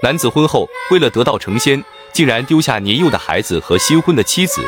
[0.00, 1.82] 男子婚后为了得道成仙，
[2.12, 4.62] 竟然丢下年幼的孩子和新婚的妻子。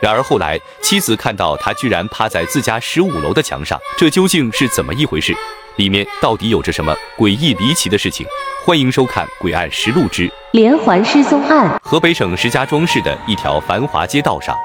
[0.00, 5.36] 然而后来，妻子看到他居然趴在自家十五楼的墙上，这究竟是怎么一回事？
[5.76, 8.26] 里面到底有着什么诡异离奇的事情？
[8.64, 11.68] 欢迎收看《诡案实录之连环失踪案》。
[11.86, 14.56] 河北省石家庄市的一条繁华街道上，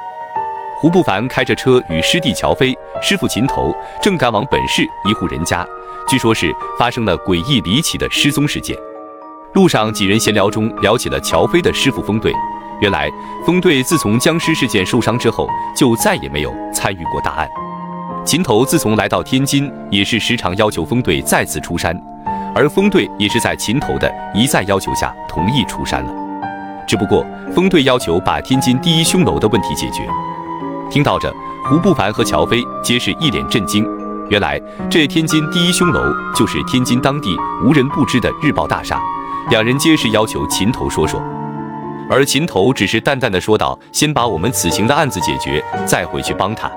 [0.79, 5.67] 胡不凡开着车与师弟乔飞、师傅秦头正赶往本市一户人家，
[6.07, 8.77] 据说是发生了诡异离奇的失踪事件。
[9.55, 12.31] 路上几人闲聊中聊起了乔飞的师傅风队。
[12.81, 13.09] 原来，
[13.45, 17.47] 风队自从僵尸事件受伤之后，就再也没有参与过大案。
[18.25, 21.97] 秦头自从来到天津，也是时常要求风队再次出山，
[22.53, 26.13] 而风队也是在秦头的一再要求下同意出山了。
[26.85, 30.05] 只不过，风队要求把天津第一凶楼的问题解决。
[30.89, 33.87] 听到这，胡不凡和乔飞皆是一脸震惊。
[34.29, 36.01] 原来，这天津第一凶楼
[36.35, 38.99] 就是天津当地无人不知的日报大厦。
[39.49, 41.21] 两人皆是要求秦头说说。
[42.09, 46.69] 而秦头只是淡淡的说道：“先把我们此行的案子解决，再回去帮他。”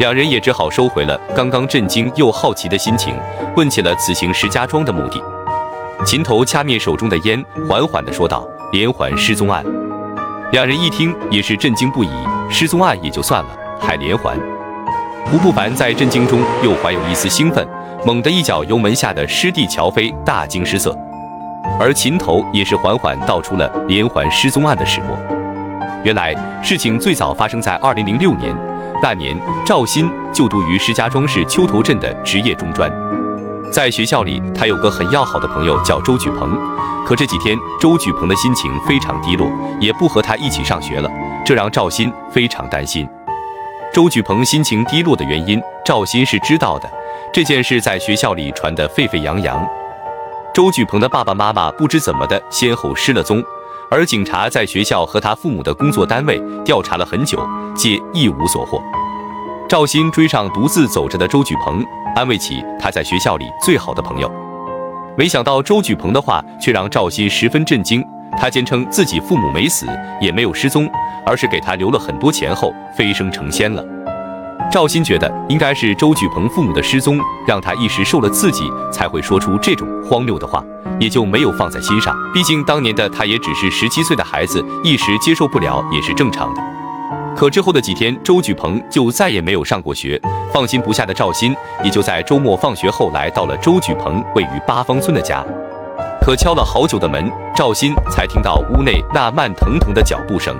[0.00, 3.14] 两人也只好收回了刚刚震惊又好奇的心情，
[3.56, 5.22] 问起了此行石家庄的目的。
[6.06, 9.64] 秦头掐灭手中的烟，缓缓的说道：“连环失踪案。”
[10.52, 12.10] 两人一听也是震惊不已，
[12.48, 14.38] 失踪案也就算了，还连环。
[15.26, 17.66] 胡不凡在震惊中又怀有一丝兴奋，
[18.06, 20.96] 猛地一脚油门下的师弟乔飞大惊失色。
[21.78, 25.16] 而秦头也是缓缓道出了连环失踪案的始末。
[26.04, 28.54] 原来事情最早发生在二零零六年，
[29.02, 32.90] 那年赵鑫就读于石家庄市丘头镇的职业中专，
[33.72, 36.56] 在学校里他有个很要好的朋友叫周举鹏，
[37.04, 39.48] 可这几天周举鹏的心情非常低落，
[39.80, 41.10] 也不和他一起上学了，
[41.44, 43.08] 这让赵鑫非常担心。
[43.92, 46.88] 周举鹏心情低落的原因，赵鑫是知道的，
[47.32, 49.66] 这件事在学校里传得沸沸扬扬。
[50.58, 53.40] 周举鹏的爸爸妈妈不知怎么的，先后失了踪，
[53.88, 57.38] 而警察在学校和他父母的工作单位调查了很久，
[57.76, 58.82] 皆一无所获。
[59.68, 61.86] 赵鑫追上独自走着的周举鹏，
[62.16, 64.28] 安慰起他在学校里最好的朋友。
[65.16, 68.04] 没想到周举鹏的话却让赵鑫十分震惊，
[68.36, 69.86] 他坚称自己父母没死，
[70.20, 70.90] 也没有失踪，
[71.24, 73.84] 而是给他留了很多钱后飞升成仙了。
[74.70, 80.62] 赵鑫觉得应该是周举鹏父母的失踪让他一时受了刺激，才会说出这种荒谬的话，
[81.00, 82.14] 也就没有放在心上。
[82.34, 86.62] 毕竟当年的他也只是十七岁的孩子，一时接受不了也是正常的。
[87.34, 90.20] 可之后的几天，周举鹏就再也没有上过学，
[90.52, 95.42] 放心不下的赵鑫也就在周末放学后来到了周举鹏位于八方村的家。
[96.20, 100.54] 可敲了好久的门，赵鑫才听到屋内那慢腾腾的脚步声。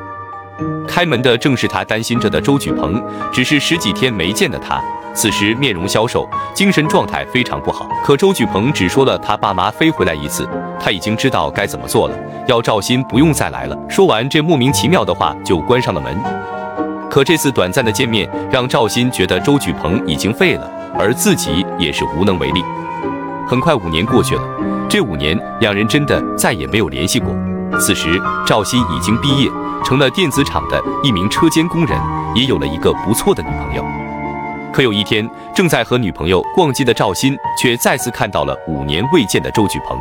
[0.86, 3.02] 开门的正是他担心着的周举鹏，
[3.32, 4.82] 只是十几天没见的他，
[5.14, 7.88] 此时面容消瘦，精神状态非常不好。
[8.04, 10.48] 可周举鹏只说了他爸妈飞回来一次，
[10.80, 12.16] 他已经知道该怎么做了，
[12.46, 13.78] 要赵鑫不用再来了。
[13.88, 16.16] 说完这莫名其妙的话，就关上了门。
[17.10, 22.62] 可这次短暂的见面，让赵鑫觉得周举鹏已经废了，而自己也是无能为力。
[23.46, 24.42] 很快五年过去了，
[24.88, 27.34] 这五年两人真的再也没有联系过。
[27.80, 29.50] 此时赵鑫已经毕业。
[29.84, 31.98] 成了电子厂的一名车间工人，
[32.34, 33.84] 也有了一个不错的女朋友。
[34.72, 39.96] 可有一天，正在和女朋友逛街的赵鑫，却再次看到了五年未见的周举鹏。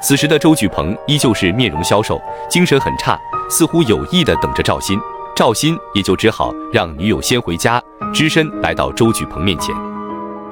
[0.00, 3.18] 此时的周举鹏依旧是面容消瘦，精神很差，
[3.50, 4.98] 似乎有意的等着赵鑫。
[5.34, 7.82] 赵鑫也就只好让女友先回家，
[8.14, 9.74] 只身来到周举鹏面前。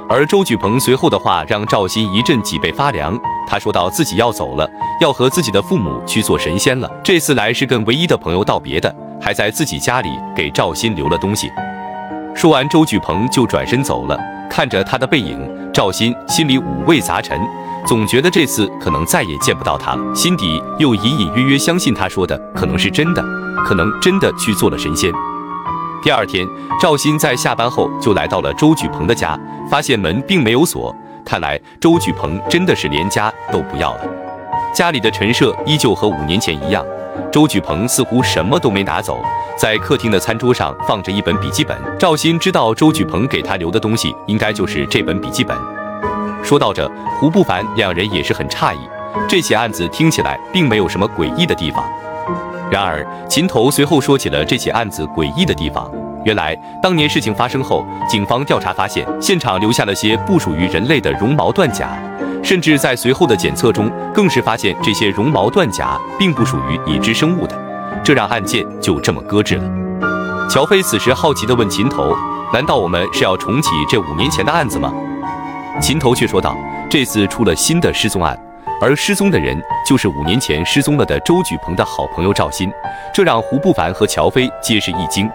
[0.08, 3.18] 而周举鹏随后的话让赵鑫一阵脊背发凉。
[3.46, 4.68] 他说道：“自己要走了，
[5.00, 6.90] 要和自己的父母去做神仙了。
[7.02, 11.50] 这次来是跟唯一的朋友道别的，还在自己家里给赵鑫留了东西。”
[12.34, 14.18] 说完，周举鹏就转身走了。
[14.50, 15.38] 看着他的背影，
[15.72, 17.40] 赵鑫心里五味杂陈，
[17.86, 23.22] 总觉得这次可能再也见不到他了，心底又隐隐约约相信他说的可能是真的，
[23.64, 25.12] 可能真的去做了神仙。
[26.04, 26.46] 第二天，
[26.78, 30.94] 赵鑫在下班后就来到了周举鹏的家，发现门并没有锁，
[31.24, 34.00] 看来周举鹏真的是连家都不要了。
[34.74, 36.84] 家里的陈设依旧和五年前一样，
[37.32, 39.18] 周举鹏似乎什么都没拿走。
[39.56, 45.56] 在客厅的餐桌上放着一本笔记本，赵鑫知道周举鹏给他留的东西应该就是这本笔记本。
[46.42, 46.86] 说到这，
[47.18, 48.78] 胡不凡两人也是很诧异，
[49.26, 51.82] 这起案子听起来并没有什么诡异的地方。
[52.74, 55.88] 然而，秦头随后说起了这起案子诡异的地方。
[56.24, 61.96] 原来，当年事情发生后，警方调查发现，现场留下了些不属于人类的绒毛断甲，
[62.42, 67.56] 甚至在随后的检测中，更是发现这些绒毛断甲并不属于已知生物的，
[68.02, 69.64] 这让案件就这么搁置了。
[70.50, 72.12] 乔飞此时好奇地问秦头
[72.52, 74.92] ：“难道我们是要重启这五年前的案子吗？”
[75.80, 76.56] 秦头却说道
[76.90, 78.36] ：“这次出了新的失踪案。”
[78.80, 79.56] 而失踪的人
[79.86, 82.70] 就是五年前失踪了的周举鹏的好朋友赵鑫，
[83.14, 85.30] 这让胡不凡和乔飞皆是一惊。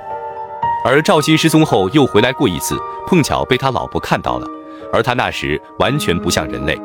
[0.86, 2.78] 而赵鑫失踪后又回来过一次，
[3.08, 4.48] 碰巧被他老婆看到了，
[4.94, 6.80] 而他那时完全不像人类，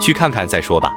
[0.00, 0.90] 去看看再说吧。